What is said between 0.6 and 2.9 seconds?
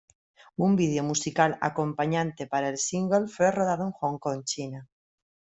Un video musical acompañante para el